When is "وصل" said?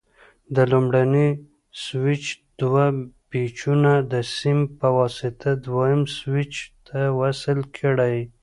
7.19-7.59